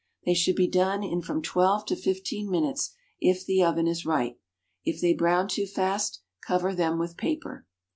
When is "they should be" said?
0.25-0.67